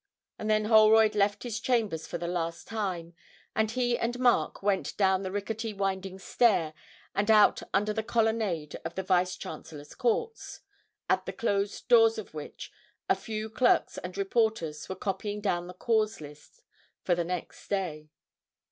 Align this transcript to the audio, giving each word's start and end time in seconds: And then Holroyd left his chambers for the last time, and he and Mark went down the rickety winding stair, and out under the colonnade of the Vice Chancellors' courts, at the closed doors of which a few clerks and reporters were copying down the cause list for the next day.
And 0.39 0.49
then 0.49 0.65
Holroyd 0.65 1.13
left 1.13 1.43
his 1.43 1.59
chambers 1.59 2.07
for 2.07 2.17
the 2.17 2.27
last 2.27 2.67
time, 2.67 3.13
and 3.55 3.69
he 3.69 3.99
and 3.99 4.17
Mark 4.17 4.63
went 4.63 4.97
down 4.97 5.21
the 5.21 5.31
rickety 5.31 5.75
winding 5.75 6.17
stair, 6.17 6.73
and 7.13 7.29
out 7.29 7.61
under 7.71 7.93
the 7.93 8.01
colonnade 8.01 8.75
of 8.83 8.95
the 8.95 9.03
Vice 9.03 9.35
Chancellors' 9.35 9.93
courts, 9.93 10.61
at 11.07 11.27
the 11.27 11.33
closed 11.33 11.87
doors 11.87 12.17
of 12.17 12.33
which 12.33 12.71
a 13.07 13.15
few 13.15 13.47
clerks 13.47 13.99
and 13.99 14.17
reporters 14.17 14.89
were 14.89 14.95
copying 14.95 15.39
down 15.39 15.67
the 15.67 15.73
cause 15.75 16.19
list 16.19 16.63
for 17.03 17.13
the 17.13 17.23
next 17.23 17.67
day. 17.67 18.09